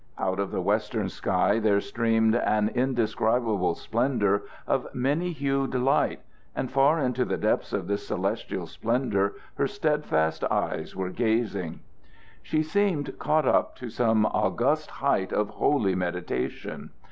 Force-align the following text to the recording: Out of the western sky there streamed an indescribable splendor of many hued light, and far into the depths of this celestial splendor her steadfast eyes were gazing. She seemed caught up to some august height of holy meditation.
Out 0.17 0.39
of 0.39 0.49
the 0.49 0.63
western 0.63 1.09
sky 1.09 1.59
there 1.59 1.79
streamed 1.79 2.33
an 2.35 2.69
indescribable 2.73 3.75
splendor 3.75 4.41
of 4.65 4.87
many 4.95 5.31
hued 5.31 5.75
light, 5.75 6.21
and 6.55 6.71
far 6.71 6.97
into 6.99 7.23
the 7.23 7.37
depths 7.37 7.71
of 7.71 7.85
this 7.85 8.07
celestial 8.07 8.65
splendor 8.65 9.33
her 9.59 9.67
steadfast 9.67 10.43
eyes 10.45 10.95
were 10.95 11.11
gazing. 11.11 11.81
She 12.41 12.63
seemed 12.63 13.19
caught 13.19 13.45
up 13.47 13.75
to 13.75 13.91
some 13.91 14.25
august 14.25 14.89
height 14.89 15.31
of 15.31 15.49
holy 15.49 15.93
meditation. 15.93 16.89